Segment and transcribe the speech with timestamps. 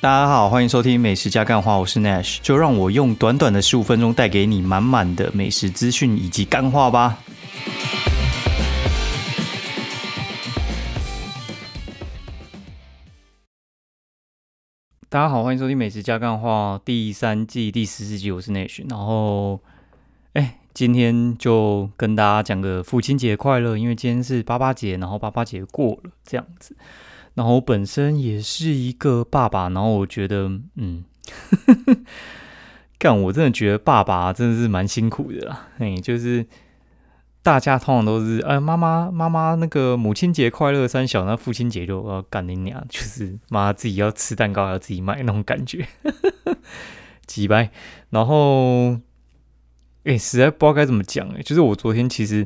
[0.00, 7.18] 大家好，欢迎收听美食加干话，我是 Nash，就让我用短短的十五分钟带给你满满的美食资讯以及干话吧。
[15.08, 19.58] 大家好，欢迎收听美食加干话第三季第十四集，我是 Nash，然后，
[20.34, 26.76] 哎，今天就跟大家讲个父亲节快乐，因为今天是爸爸节，然后爸爸节过了这样子。
[27.38, 31.04] 然后我本身也是一个爸爸，然后我觉得，嗯，
[32.98, 35.68] 干，我真的觉得爸爸真的是蛮辛苦的啦。
[35.78, 36.44] 哎，就是
[37.40, 45.86] 大家通常都是，哎，妈妈妈妈那个母亲节快乐三小，那父亲节就要干你娘， 就是妈自己要吃蛋糕要自己买那种感觉，
[47.24, 47.70] 几掰。
[48.10, 48.98] 然后，
[50.02, 52.44] 哎，实在不知道该怎么讲哎，就是我昨天其实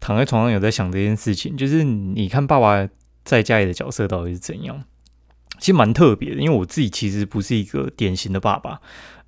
[0.00, 2.88] 躺在床上有在想这件事情，就是你看爸爸。
[3.28, 4.84] 在家里的角色到底是怎样？
[5.58, 8.80] 其实蛮特别的，因为我自己其实不是一个典型的爸爸。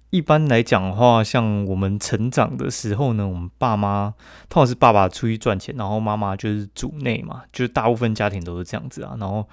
[0.09, 4.15] 一般来讲的话，像我们成长的时候呢，我们爸妈
[4.49, 9.15] 通常是爸爸出去赚钱，然后妈妈就是主内嘛，就是大部分家庭都是这样子啊。
[9.21, 9.47] 然后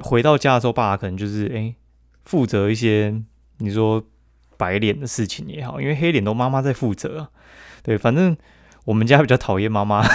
[0.00, 1.74] 回到家的时候，爸爸可能就是哎
[2.24, 3.20] 负责一些
[3.58, 4.04] 你说
[4.56, 7.28] 白脸的事情也好，因为黑脸都妈妈在负责。
[7.82, 8.36] 对，反正
[8.84, 10.06] 我们家比较讨厌妈妈，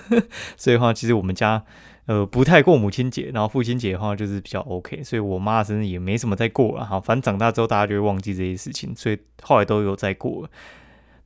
[0.58, 1.64] 所以话其实我们家。
[2.06, 7.00] 呃，不太过母亲节，然后父亲节的话就是比较 OK，所以我妈生日也没什么在过了哈。
[7.00, 10.48] 反正长大之后大家就会忘记这些事情，所以后来都有在过。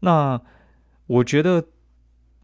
[0.01, 0.41] 那
[1.07, 1.67] 我觉得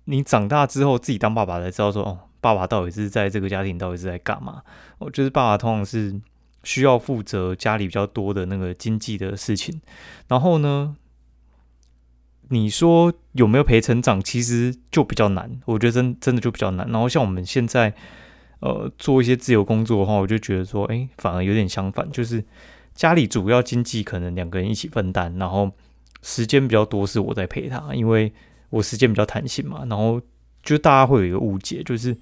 [0.05, 4.63] 你长大之后自己当爸爸才知道说，哦，爸爸到底是在这个家庭到底是在干嘛？
[4.99, 6.21] 我觉得爸爸通常是
[6.63, 9.81] 需要负责家里比较多的那个经济的事情。
[10.29, 10.95] 然后呢，
[12.51, 14.23] 你说有没有陪成长？
[14.23, 16.87] 其实就比较难，我觉得真真的就比较难。
[16.91, 17.95] 然后像我们现在。
[18.61, 22.43] 呃，做一些自由工作的话，我就觉得说，哎，反而有点相反，就是
[22.95, 25.71] 家里主要经济可能两个人一起分担，然后
[26.23, 28.33] 时间比较多是我在陪他，因为
[28.71, 29.85] 我时间比较弹性嘛。
[29.91, 30.21] 然后
[30.63, 32.17] 就大家会有一个误解，就是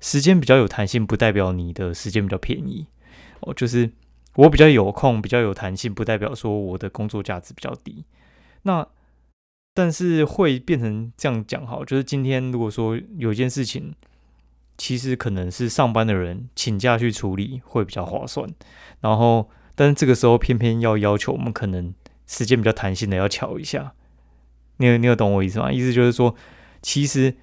[0.00, 2.88] 时间比较有弹性，不代表你的时间比较便宜
[3.42, 3.54] 哦。
[3.54, 3.88] 就是
[4.34, 8.04] 我比较有空，比较有弹性，不代表说我的工作价值比较低。
[8.62, 8.84] 那
[9.72, 13.94] 但是会变成这样讲哈，就是今天如果说有一件事情。
[14.80, 18.48] 其实可能是上班的人请假去处理会比较划算，
[19.00, 21.92] 然后，但是这个时候偏偏要要求我们可能
[22.26, 23.92] 时间比较弹性的要巧一下，
[24.78, 25.70] 你有你有懂我意思吗？
[25.70, 26.34] 意思就是说，
[26.80, 27.34] 其实，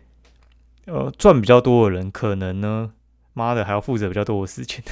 [0.85, 2.93] 呃，赚比较多的人可能呢，
[3.33, 4.83] 妈的还要负责比较多的事情，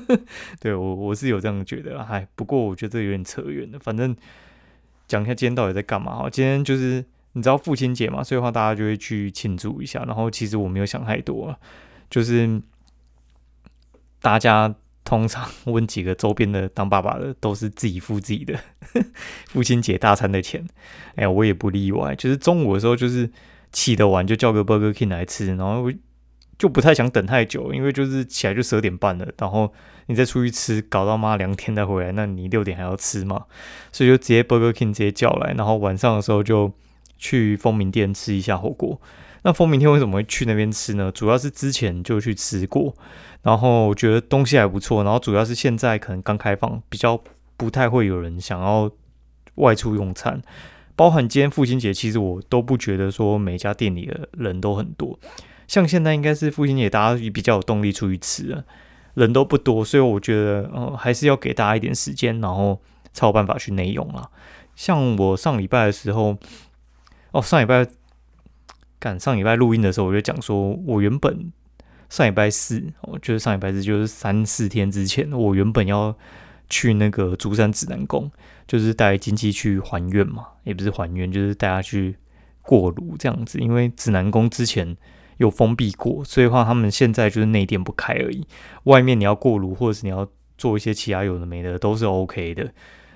[0.60, 4.14] 对我我是有这样觉得，嗨，不过我觉得这有点扯远了，反正
[5.08, 7.02] 讲一下今天到底在干嘛哈，今天就是
[7.36, 11.54] 你知道父亲节嘛，所以的话大家就会去庆祝一下，然后其实我没有想太多。
[12.08, 12.62] 就是
[14.22, 14.74] 大家
[15.04, 18.58] 通常 问几个周边的当爸爸的，都是自己付自己的
[19.48, 20.66] 父亲节大餐的钱。
[21.16, 22.14] 哎，我也不例外。
[22.14, 23.30] 就是中午的时候，就是
[23.70, 25.92] 起得晚就叫个 Burger King 来吃，然后
[26.58, 29.70] 就不太想等太久，因为就是起来就十二点半了，然后
[30.06, 33.44] 你再出去吃，搞到妈两天再回来，那你六点还要吃嘛？
[33.92, 36.72] 所以就直接 Burger King 直接叫来，然后晚上的时候就
[37.16, 39.00] 去风鸣店吃一下火锅。
[39.42, 41.12] 那风明天为什么会去那边吃呢？
[41.12, 42.92] 主要是之前就去吃过，
[43.42, 47.22] 然后我觉得东西还不错，然后主要是现在可能刚开放，比较
[47.56, 48.90] 不太会有人想要
[49.54, 50.42] 外出用餐。
[50.96, 55.16] 包含今天父亲节，其实我都不觉得说每家店里的人都很多。
[55.68, 58.64] 像现在应该是父亲节，大家也比较有动力出去吃了，
[59.14, 62.80] 人都不多，所以我觉得呃还是要给大家一点时间，然后
[63.12, 64.28] 才有办法去内用啊。
[64.74, 66.36] 像我上礼拜的时候，
[67.32, 67.86] 哦上礼拜。
[68.98, 71.52] 赶上礼拜录音的时候，我就讲说，我原本
[72.08, 76.16] 上礼拜四，我觉得上礼拜四就是三四天之前，我原本要
[76.70, 78.30] 去那个竹山指南宫，
[78.66, 82.16] 就是带经济去还愿嘛，也不是还愿，就是带他去
[82.62, 83.58] 过炉这样子。
[83.58, 84.96] 因为指南宫之前
[85.36, 88.46] 有封闭过，所以话他们现在就是内殿不开而已，
[88.84, 90.26] 外面你要过炉或者是你要
[90.56, 92.72] 做一些其他有的没的都是 OK 的。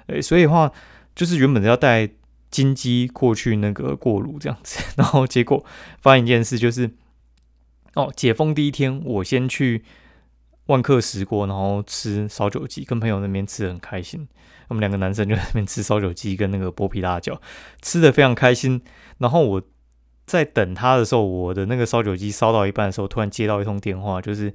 [0.08, 0.70] 诶，所以话
[1.16, 2.10] 就是原本要带。
[2.50, 5.64] 金鸡过去那个过炉这样子， 然后结果
[6.00, 6.90] 发现一件事，就是
[7.94, 9.84] 哦，解封第一天，我先去
[10.66, 14.28] 万客石锅，然后吃烧酒鸡，跟朋友那边吃的很开心。
[14.68, 17.40] 我们两个男生就在那边吃烧酒鸡跟那个剥皮辣椒，
[17.82, 18.80] 吃的非常开心。
[19.18, 19.62] 然后我
[20.26, 24.54] 在等他的时候，我的那个烧酒鸡烧到一半的时候，突然接到一通电话，就是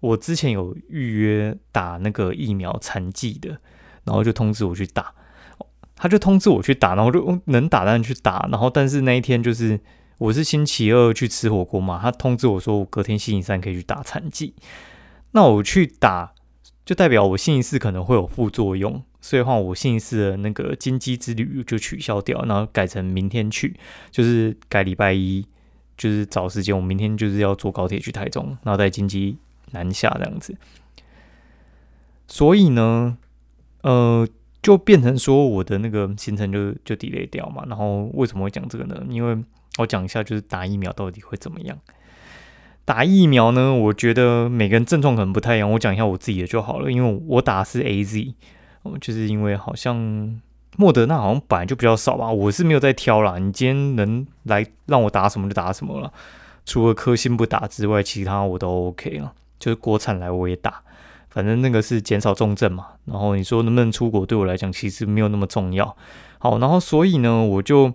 [0.00, 3.60] 我之前有预约打那个疫苗残剂的，
[4.02, 5.14] 然后就通知我去打。
[5.98, 9.78] 他就通知我去打，然后就能打当然去打，然后但是那一天就是
[10.16, 14.54] 我是星期二去吃火锅嘛，他通知我说我隔天星期三可以去打残疾，
[15.32, 16.32] 那我去打
[16.86, 23.76] 就代表我星期四可能会有副作用，所以话我星期四的那个金鸡之旅就取消掉，然后改成明天去，
[24.10, 25.44] 就是改礼拜一，
[25.96, 29.36] 就是找时间，我明天就是要坐高铁去台中，然后在金鸡
[29.72, 30.56] 南下这样子。
[32.26, 33.18] 所以呢，
[33.82, 34.26] 呃，
[34.62, 37.64] 就变成说我的那个行程就就 delay 掉嘛。
[37.68, 39.02] 然后为什么会讲这个呢？
[39.08, 39.36] 因为
[39.78, 41.78] 我讲一下，就是打疫苗到底会怎么样。
[42.84, 43.72] 打疫苗呢？
[43.74, 45.70] 我觉得每个人症状可能不太一样。
[45.70, 48.34] 我讲一下我自己的就好了，因为我打的是 A Z，
[49.00, 50.40] 就是因为好像
[50.76, 52.30] 莫德纳好像本来就比较少吧。
[52.32, 56.12] 我是没有在挑啦，你今天能来让我打什么就打什么了。
[56.64, 59.34] 除了科兴不打之外，其他我都 OK 了。
[59.58, 60.82] 就是国产来我也打，
[61.30, 62.88] 反正那个是减少重症嘛。
[63.04, 65.96] 然后你说能不能出国，对我来讲其实没有那么重要。
[66.38, 67.94] 好，然后所以呢，我就。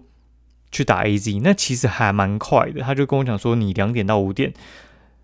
[0.75, 2.81] 去打 A Z，那其实还蛮快的。
[2.81, 4.51] 他就跟我讲说，你两点到五点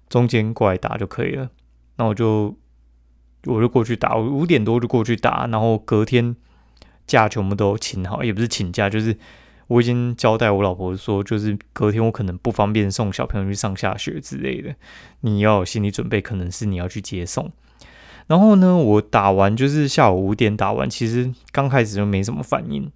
[0.07, 1.49] 中间过来打就可以了。
[1.95, 2.55] 那我就
[3.45, 6.35] 我就过去打，我五点多就过去打，然后隔天
[7.07, 9.17] 假全部都请好，也不是请假，就是
[9.65, 14.75] 我已经交代我老婆说，就是隔天我可能不方便送小朋友去上下学之类的，
[15.21, 17.51] 你要有心理准备，可能是你要去接送。
[18.29, 22.89] 然后呢，我打完就是下午五点打完，其实刚开始就没什么反应，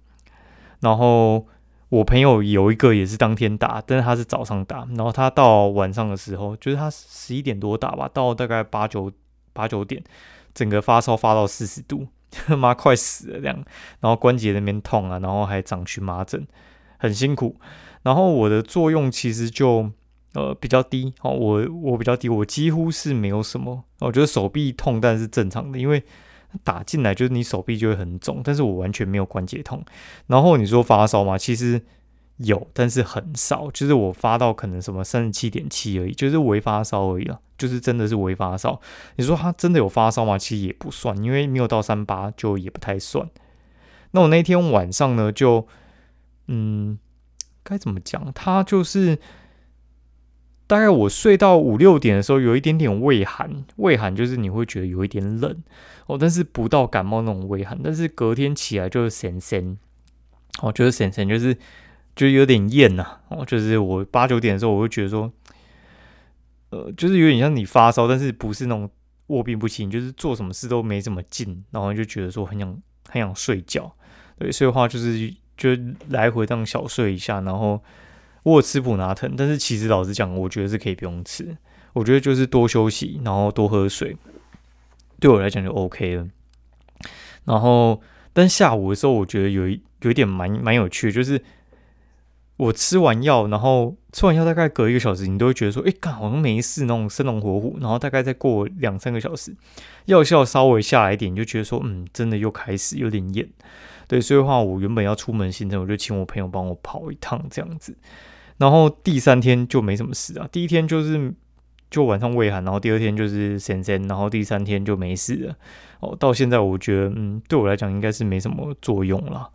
[0.80, 1.46] 然后。
[1.90, 9.12] 我朋友有一个也是当天打，但是他是早上打，然后他到晚上的时候，就是他十一点多打吧，到大概八九
[9.52, 10.02] 八九点，
[10.52, 13.54] 整个发烧发到四十度，他 妈快死了这样，
[14.00, 16.44] 然后关节那边痛啊，然后还长荨麻疹，
[16.98, 17.60] 很辛苦。
[18.02, 19.88] 然后我的作用其实就
[20.34, 26.02] 呃比较低哦，我我比较低，我几乎是没有什么，我觉得手臂痛，但是正常的，因为。
[26.62, 29.84] 打进来就是你手臂就会很肿，但是我完全没有关节痛。
[30.28, 31.36] 然后你说发烧嘛？
[31.36, 31.82] 其实
[32.36, 38.80] 有，但是很少，就是我发到可能什么三十七点七而已，就是微发烧而已啊，就是真的是微发烧。
[39.16, 40.38] 你说他真的有发烧吗？
[40.38, 43.28] 其实也不算，因为没有到三八就也不太算。
[44.12, 45.66] 那我那天晚上呢，就
[46.46, 46.96] 嗯，
[47.64, 48.32] 该怎么讲？
[48.32, 49.18] 他就是。
[50.66, 55.62] 大概我睡到五六点的时候，有一点点畏寒，畏寒就是你会觉得有一点冷
[56.06, 59.76] 哦，但是不到感冒那种畏寒，但是隔天起来就是神神，
[60.62, 61.54] 哦，就是神神，就是
[62.16, 65.30] 就是有点厌呐，哦，就是我八九点的时候，我会觉得说，
[66.70, 68.88] 呃，就是有点像你发烧，但是不是那种
[69.26, 73.94] 卧病不起，就是做什么事都没怎么劲，然后就觉得说很想很想睡觉，
[74.38, 75.70] 对，所以话就是就
[76.08, 77.82] 来回这样小睡一下，然后。
[78.44, 81.56] 我吃普拿疼，但是其实老实讲，我觉得是可以不用吃。
[81.94, 84.16] 我觉得就是多休息，然后多喝水，
[85.20, 86.28] 对我来讲就 OK 了。
[87.44, 88.00] 然后，
[88.32, 91.42] 但下午的时候，我觉得有一有一点蛮蛮有趣，就是
[92.56, 97.78] 我吃完药，然后吃完药大概隔一个小时，你都会觉得说，哎，干好像没事那种生龙活虎。
[97.80, 99.54] 然后大概再过两三个小时，
[100.06, 103.48] 药效稍微下来一点，你就觉得说，嗯，真的又开始有点厌。
[104.06, 107.96] 对，所以的话，我原本要出门行程，我就请我朋友帮我跑一趟这样子。
[108.58, 111.32] 然后第三天就没什么事啊，第一天就是
[111.90, 115.56] 就晚上胃寒，然后第二天就是神神，然后第三天就没事了。
[116.00, 119.50] 哦，到现在我觉得，嗯，对我来讲应该是没什么作用了。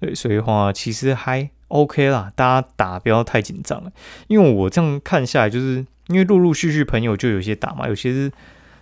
[0.00, 3.90] 对，所以话其实还 OK 啦，大家打不要太紧张了。
[4.26, 8.30] 因为我这样看下来，就是因为陆陆续续朋友就有些打嘛，有些是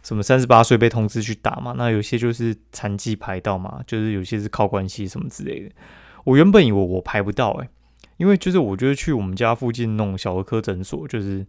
[0.02, 5.70] 什么三十八岁被通知去打嘛，那有些就是残疾排到嘛，就是有些是靠关系什么之类的。
[6.24, 7.68] 我原本以为我排不到，诶。
[8.16, 11.46] 因为就是我觉得去我们家附近那种小儿科诊所，就是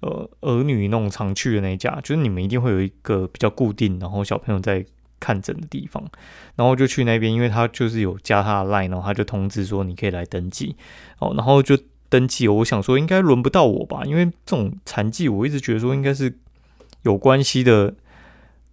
[0.00, 4.84] 呃儿女那种常去的那一家，就是你们一定会有一个比较固定，然后小朋友在
[5.18, 6.02] 看诊的地方，
[6.56, 10.76] 然后就去那边，因为他就是有加他的 line，然后他就通知说你可以来登记，
[11.18, 11.78] 哦，然后就
[12.08, 12.48] 登记。
[12.48, 16.38] 我想说应该轮不到我吧，因为这种残疾，我一直觉得说应该是
[17.02, 17.94] 有关系的。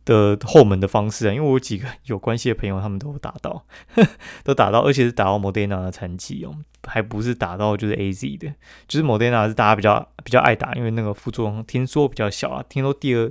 [0.08, 3.66] 的后门的方式啊，因为我几个有关系的朋友，他们都打到，
[4.46, 8.54] 都打到，而且是打到 Moderna 的残疾哦，还不是打到就是 A Z 的，
[8.88, 13.30] 就是 Moderna 是大家比较比较爱打，因为那个副作用听说比较小啊，听说第二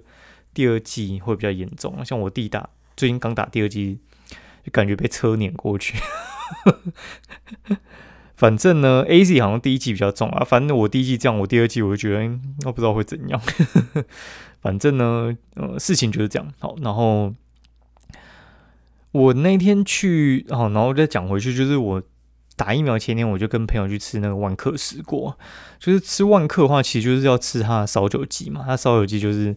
[0.52, 3.98] 第二季会比较严重，像我弟打最近刚打第二季，
[4.62, 5.98] 就感觉被车碾过去。
[8.36, 13.40] 反正呢，A Z 好像第一季比较重啊，反正我第一季这样，我第二季我就觉得我不知道会怎样。
[14.60, 16.52] 反正呢，呃，事情就是这样。
[16.58, 17.32] 好，然后
[19.12, 22.02] 我那天去，哦，然后再讲回去，就是我
[22.56, 25.38] 打疫苗前天，我就跟朋友去吃那个万客石锅。
[25.78, 28.64] 就是吃万客的话，其实就是要吃它的烧酒鸡嘛。
[28.66, 29.56] 它烧酒鸡就是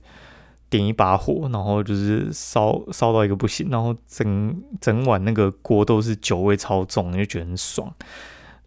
[0.69, 7.93] 点一把火，然后就是烧烧到一个不行，然后整整碗那个锅都是酒味超重，就觉得很爽。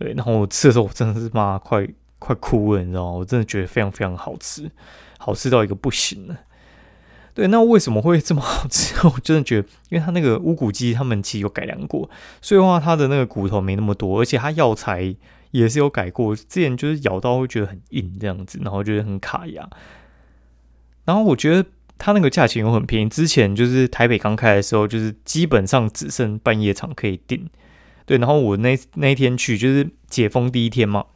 [0.03, 1.87] 对，然后我吃的时候，我真的是妈快
[2.19, 3.11] 快哭了，你知道吗？
[3.13, 4.71] 我真的觉得非常非常好吃。
[5.19, 6.37] 好吃到一个不行了，
[7.33, 8.97] 对，那为什么会这么好吃？
[9.07, 15.15] 我真的觉得，因为它那个乌骨鸡，他们其实有改良过，所以的话它的那个骨头没那么多，而且它药材
[15.53, 16.35] 也是有改过。
[16.35, 19.71] 之前就是咬到会觉得很硬这样子，然后觉得很卡牙。
[21.05, 21.65] 然后我觉得
[21.99, 23.09] 它那个价钱又很便宜。
[23.09, 27.49] 之前就是台北刚开的时候，就是基本上只剩半夜场可以订。
[28.07, 31.07] 对，然后我那那一天去就是解封第一天嘛，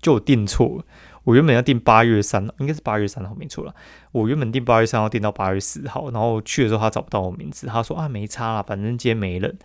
[0.00, 0.84] 就订错了。
[1.24, 3.74] 我原本要订八月三，应该是八月三号没错了。
[4.12, 9.58] 我原本订八月三号，订到八月四号，然后去的时候他找不到我名字，他说啊没差啦，反正今天没人。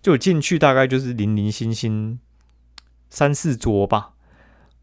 [0.00, 2.18] 就进去大概就是零零星星
[3.10, 4.12] 三四桌吧。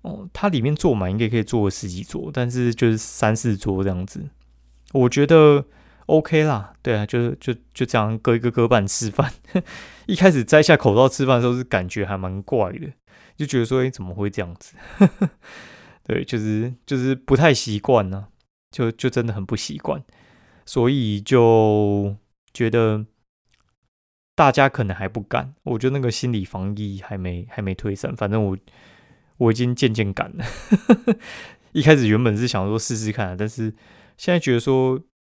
[0.02, 4.30] 哦，它里面坐满应该可以坐十几桌，但是就是三四桌这样子，
[4.94, 5.66] 我觉得
[6.08, 6.74] OK 啦。
[6.82, 9.32] 对啊，就就就这样隔一个隔板吃饭。
[10.08, 12.92] 一开始摘下口罩吃饭的时候是感觉还蛮怪的，
[13.38, 14.76] 就觉得说哎怎么会这样子？
[16.04, 18.28] 对，就是就是不太习惯呢，
[18.72, 20.02] 就就真的很不习惯，
[20.66, 22.16] 所以就
[22.54, 23.06] 觉得
[24.34, 25.54] 大家可能还不敢。
[25.64, 28.58] 我觉得那个心理防疫还没还没退散，反正我
[29.36, 30.46] 我已经渐渐敢了。
[31.74, 33.76] 一开始原本是想说试试看，但是
[34.18, 34.98] 现在觉得说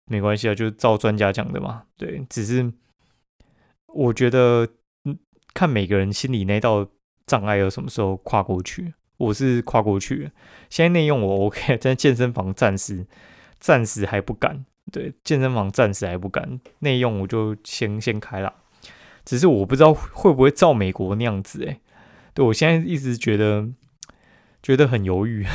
[0.09, 1.83] 没关系啊，就是照专家讲的嘛。
[1.95, 2.73] 对，只是
[3.85, 4.67] 我觉得
[5.53, 6.85] 看每个人心里那道
[7.25, 8.93] 障碍要什么时候跨过去。
[9.17, 10.31] 我是跨过去，
[10.69, 13.05] 现在内用我 OK，但健身房暂时
[13.59, 14.65] 暂时还不敢。
[14.91, 18.53] 对，健身房暂时还不敢，内用我就先先开了。
[19.25, 21.81] 只是我不知道会不会照美国那样子诶，
[22.33, 23.69] 对我现在一直觉得
[24.63, 25.45] 觉得很犹豫。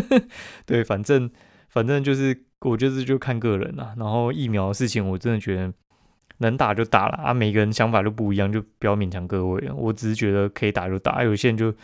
[0.64, 1.30] 对，反正
[1.68, 3.94] 反正就是我觉得就看个人啦。
[3.96, 5.72] 然后疫苗的事情，我真的觉得
[6.38, 7.34] 能打就打了啊。
[7.34, 9.74] 每个人想法都不一样，就不要勉强各位了。
[9.74, 11.74] 我只是觉得可以打就打，有些人就。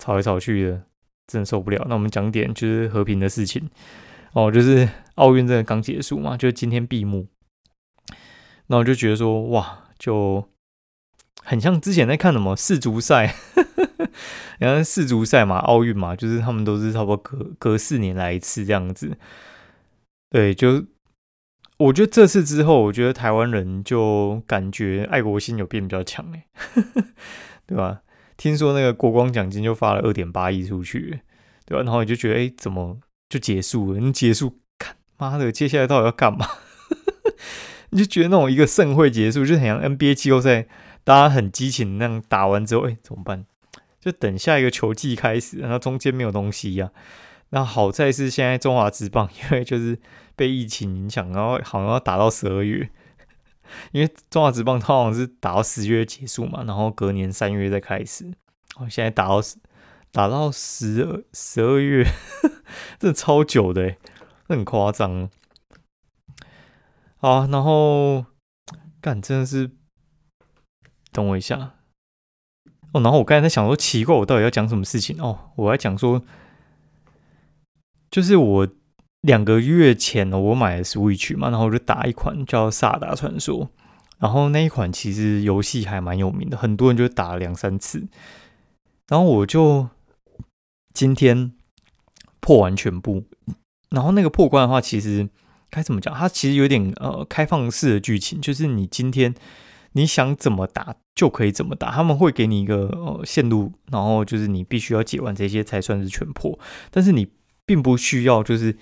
[0.00, 0.82] 吵来吵去的，
[1.26, 1.86] 真的受不了。
[1.88, 3.68] 那我们讲点就是和平的事情
[4.32, 7.26] 哦，就是奥运真的刚结束嘛，就今天闭幕。
[8.68, 10.48] 那我就觉得说，哇，就
[11.42, 13.34] 很像之前在看什么世足赛，
[14.60, 19.18] 然后世足赛嘛，奥运嘛，就是他们都是差不多隔隔四年来一次这样子。
[20.30, 20.84] 对，就
[21.78, 26.46] 我觉得这次之后，我觉得台湾人就感觉爱国心有变比较强哎，
[27.66, 28.02] 对吧？
[28.36, 31.20] 听说那个国光奖金就发了二点八亿出去，
[31.64, 31.82] 对吧？
[31.82, 34.00] 然后你就觉得，哎，怎么就结束了？
[34.00, 36.46] 你结束，看妈的，接下来到底要干嘛？
[37.90, 40.66] 你就觉得那种一个盛会结束，就很像 NBA 季后赛，
[41.04, 43.46] 大家很激情那样打完之后，哎，怎么办？
[44.00, 46.90] 就等下一个球季开始，然后中间没有东西呀。
[47.50, 49.98] 那好在是现在中华职棒，因为就是
[50.36, 52.90] 被疫情影响，然后好像要打到十二月。
[53.92, 58.32] 因为中华职棒通常是打到十月结束嘛，然后隔年三月再开始。
[58.76, 59.40] 哦，现在打到
[60.10, 62.04] 打到十二十二月，
[62.98, 63.96] 真的超久的，
[64.48, 65.28] 很夸张。
[67.18, 68.24] 好，然后
[69.00, 69.70] 干真的是，
[71.12, 71.74] 等我一下。
[72.92, 75.20] 哦，然后我刚才在想说，奇怪，我到底要讲什么事情？
[75.20, 76.22] 哦，我要讲说，
[78.10, 78.68] 就是我。
[79.22, 83.66] 两个月前呢，我买了 Switch 嘛，然后我就打一款叫《萨达传说》，
[84.18, 88.06] 然后那一款其实游戏还蛮有名的，很多人就打了两三次。
[89.08, 89.88] 然后我就
[90.94, 91.52] 今天
[92.38, 93.24] 破完全部，
[93.90, 95.28] 然后那个破关的话，其实
[95.68, 96.14] 该怎么讲？
[96.14, 99.34] 它其实有点呃开放式的剧情，就是你今天
[99.94, 106.56] 你想怎么打就可以怎么打，他们会给你一个呃线路，然后就是你必须要解完这些才算是全破，
[106.92, 107.26] 但是你
[107.68, 108.76] 并不需要就是。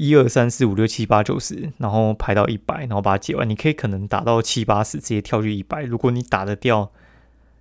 [0.00, 3.50] 一二三四五六七八九十，然后排到一百，然后把它解完。
[3.50, 5.82] 你可以可能打到七八十，直接跳去一百。
[5.82, 6.92] 如果你打得掉，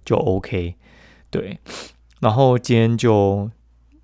[0.06, 0.76] 就 OK。
[1.32, 1.58] 对，
[2.20, 3.50] 然后今天就，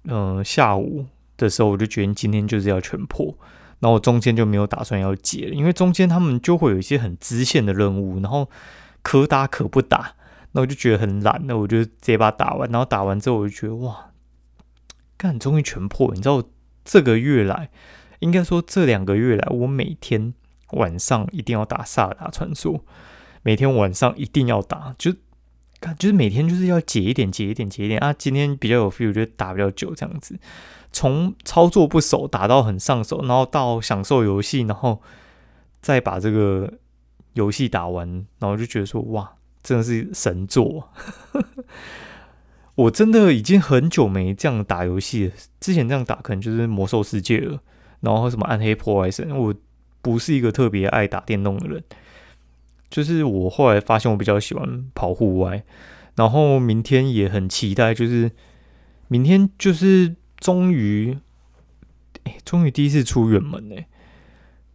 [0.05, 1.05] 嗯，下午
[1.37, 3.37] 的时候我就决定今天就是要全破。
[3.81, 8.49] 然后我中间就没有打算要解了，因为中间他们就会有一些很支线的任务，然后
[9.03, 10.15] 可打可不打，
[10.53, 12.67] 那我就觉得很懒，那我就直接把它打完。
[12.71, 14.09] 然后打完之后我就觉得哇，
[15.23, 16.13] 干，终于全破！
[16.13, 16.43] 你知道
[16.83, 17.69] 这个月来。
[18.19, 20.33] 应该说，这两个月来，我每天
[20.71, 22.83] 晚上一定要打萨达传说，
[23.41, 25.13] 每天晚上一定要打，就
[25.79, 28.11] 看就是每天就是要解一点，解一点，解一点啊。
[28.11, 30.37] 今天比较有 feel，就打比较久这样子，
[30.91, 35.01] 从操作不熟打到很上手，然后到享受游戏，然后
[35.79, 36.73] 再把这个
[37.31, 40.89] 游戏打完，然后就觉得说哇，真的是神作！
[42.75, 47.61] 我真的已经很久没这样打游戏了，之前这样打可能就是魔兽世界了。
[48.01, 49.55] 然后什么暗黑破坏神，我
[50.01, 51.81] 不是一个特别爱打电动的人，
[52.89, 55.63] 就是我后来发现我比较喜欢跑户外，
[56.15, 58.31] 然后明天也很期待，就是
[59.07, 61.17] 明天就是终于，
[62.25, 63.87] 哎，终于第一次出远门哎，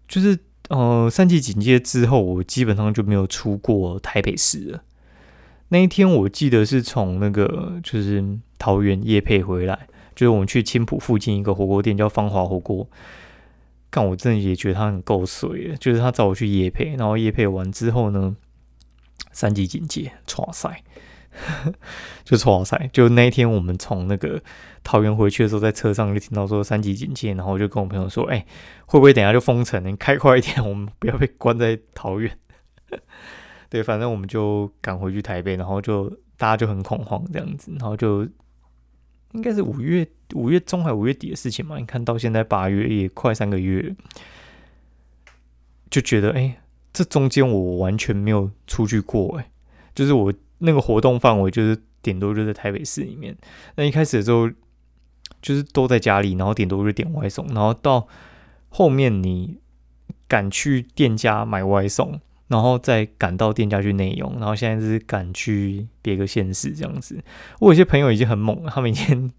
[0.07, 0.39] 就是
[0.71, 4.83] 呃三级警戒之后，我基本上就没有出过台北市了。
[5.69, 12.89] 那一天我记得是从那个就是桃园夜配回来，就是我们去青浦附近一个火锅店叫芳华火锅。
[13.91, 18.37] 但我真的也觉得他很够水，就是他找我去夜配，然后夜配完之后呢，
[19.33, 20.83] 三级警戒，唰塞，
[22.23, 24.43] 就唰塞，就那一天我们从那个
[24.85, 28.45] 桃园回去的时候，在车上就听到说三级警戒，然后我就跟我朋友说，哎，
[28.85, 29.83] 会不会等下就封城？
[29.83, 32.39] 你开快一点，我们不要被关在桃园。
[33.71, 38.27] 对，反正我们就赶回去台北，然后就大家就很恐慌这样子，然后就
[39.33, 41.77] 应该是五月五月中还五月底的事情嘛。
[41.79, 43.95] 你看到现在八月也快三个月，
[45.91, 46.63] 就觉得哎，
[46.95, 49.51] 这中间我完全没有出去过哎，
[49.95, 53.37] 就是我那个活动范围就是顶多就在台北市里面。
[53.77, 54.49] 那一开始的时候
[55.43, 58.09] 就是都在家里，然后顶多就点外送，然后到
[58.71, 59.59] 后面你
[60.27, 62.19] 敢去店家买外送。
[62.49, 67.23] 然后再赶到店家去内用，然后现在是赶去别个县市这样子。
[67.61, 69.31] 我有些朋友已经很猛了，他们已经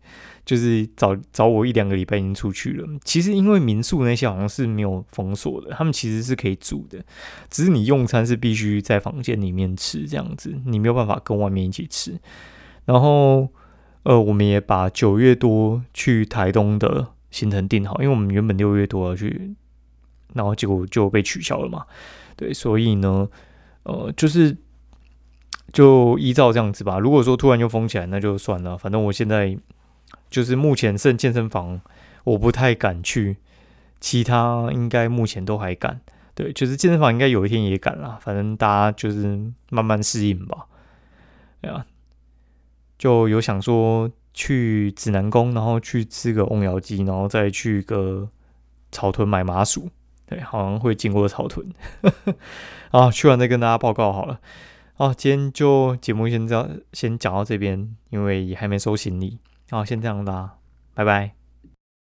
[0.46, 2.88] 就是找找我一两个礼拜已经出去了。
[3.04, 7.04] 其实因为民宿那些好像是没有封锁的，他们其实是可以住的，
[7.50, 12.20] 只是你用餐是必须在房间里面吃这样子，你没有办法跟外面一起吃。
[12.86, 13.50] 然后
[14.04, 19.56] 呃，我们也把九月多去台东的行程定好，因为我们原本六月多要去，
[20.34, 21.86] 然后结果就被取消了嘛。
[22.40, 23.28] 对，所以呢，
[23.84, 24.56] 呃，就是
[25.74, 26.98] 就依照这样子吧。
[26.98, 28.78] 如果说突然就封起来，那就算了。
[28.78, 29.58] 反正我现在
[30.30, 31.82] 就是目前剩健身房，
[32.24, 33.36] 我不太敢去，
[34.00, 36.00] 其他应该目前都还敢。
[36.34, 38.18] 对，就是健身房应该有一天也敢了。
[38.22, 39.38] 反正大家就是
[39.70, 40.66] 慢慢适应吧。
[41.60, 41.86] 对啊，
[42.98, 48.30] 就有想说去指南宫，然后去吃个瓮窑鸡，然后再去个
[48.94, 49.90] 草屯买麻薯。
[50.30, 51.68] 对，好像会经过草屯，
[52.92, 54.40] 啊，去完再跟大家报告好了。
[54.98, 59.40] 啊，今天就节目先这样，先讲到这边，因为也还没收行李。
[59.72, 60.58] 啊，先这样啦，
[60.94, 61.39] 拜拜。